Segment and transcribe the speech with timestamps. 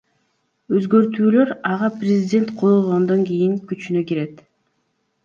[0.77, 4.41] Өзгөртүүлөр ага президент кол койгондон кийин күчүнө кирет.